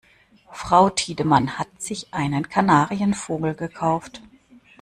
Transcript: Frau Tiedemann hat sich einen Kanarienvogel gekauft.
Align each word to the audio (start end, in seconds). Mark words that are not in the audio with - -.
Frau 0.51 0.89
Tiedemann 0.89 1.59
hat 1.59 1.79
sich 1.79 2.11
einen 2.11 2.49
Kanarienvogel 2.49 3.53
gekauft. 3.53 4.23